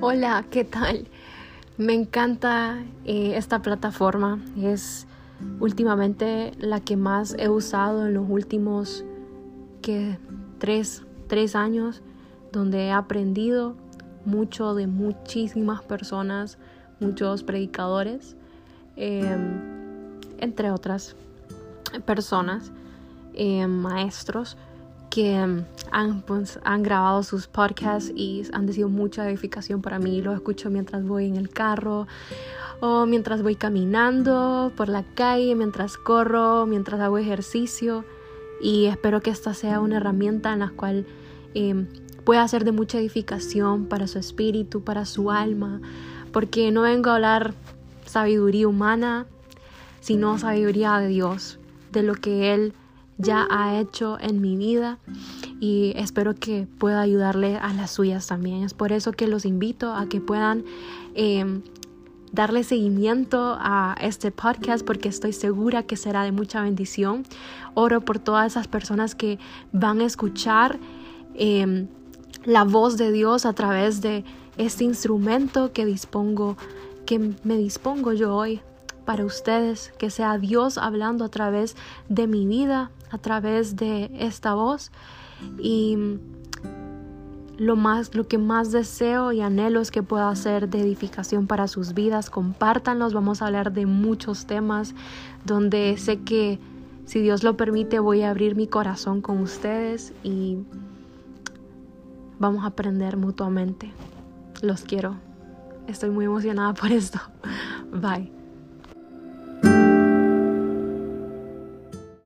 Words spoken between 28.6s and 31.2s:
sido mucha edificación para mí. Los escucho mientras